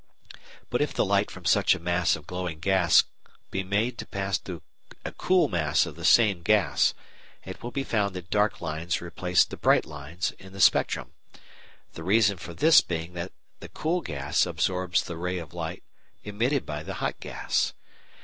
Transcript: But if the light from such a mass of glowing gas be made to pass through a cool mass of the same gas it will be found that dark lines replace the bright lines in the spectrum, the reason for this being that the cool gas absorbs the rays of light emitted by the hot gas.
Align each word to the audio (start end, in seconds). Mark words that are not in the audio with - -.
But 0.71 0.81
if 0.81 0.95
the 0.95 1.05
light 1.05 1.29
from 1.29 1.45
such 1.45 1.75
a 1.75 1.79
mass 1.79 2.15
of 2.15 2.25
glowing 2.25 2.57
gas 2.59 3.03
be 3.51 3.61
made 3.63 3.99
to 3.99 4.07
pass 4.07 4.35
through 4.39 4.63
a 5.05 5.11
cool 5.11 5.47
mass 5.47 5.85
of 5.85 5.95
the 5.95 6.03
same 6.03 6.41
gas 6.41 6.95
it 7.45 7.61
will 7.61 7.69
be 7.69 7.83
found 7.83 8.15
that 8.15 8.31
dark 8.31 8.61
lines 8.61 8.99
replace 8.99 9.45
the 9.45 9.57
bright 9.57 9.85
lines 9.85 10.31
in 10.39 10.53
the 10.53 10.59
spectrum, 10.59 11.11
the 11.93 12.03
reason 12.03 12.37
for 12.39 12.55
this 12.55 12.81
being 12.81 13.13
that 13.13 13.31
the 13.59 13.69
cool 13.69 14.01
gas 14.01 14.47
absorbs 14.47 15.03
the 15.03 15.17
rays 15.17 15.43
of 15.43 15.53
light 15.53 15.83
emitted 16.23 16.65
by 16.65 16.81
the 16.81 16.95
hot 16.95 17.19
gas. 17.19 17.75